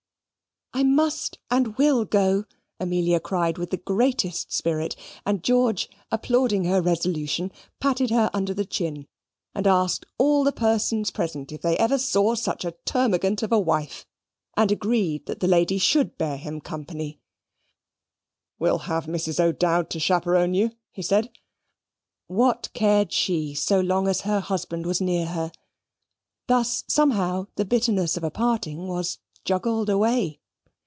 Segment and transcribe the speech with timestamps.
[0.73, 2.45] "I must and will go,"
[2.79, 8.65] Amelia cried with the greatest spirit; and George, applauding her resolution, patted her under the
[8.65, 9.05] chin,
[9.53, 13.59] and asked all the persons present if they ever saw such a termagant of a
[13.59, 14.07] wife,
[14.55, 17.19] and agreed that the lady should bear him company.
[18.57, 19.41] "We'll have Mrs.
[19.43, 21.29] O'Dowd to chaperon you," he said.
[22.27, 25.51] What cared she so long as her husband was near her?
[26.47, 30.37] Thus somehow the bitterness of a parting was juggled away.